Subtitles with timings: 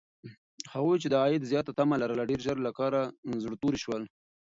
[0.73, 3.01] هغوی چې د عاید زیاته تمه لرله، ډېر ژر له کاره
[3.43, 4.03] زړه توري شول.